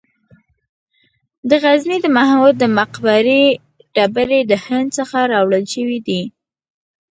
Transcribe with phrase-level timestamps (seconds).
[1.49, 3.43] د غزني د محمود د مقبرې
[3.95, 6.21] ډبرې د هند څخه راوړل شوې وې